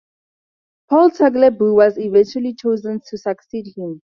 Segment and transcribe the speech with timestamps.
[0.89, 4.01] Paul Tagliabue was eventually chosen to succeed him.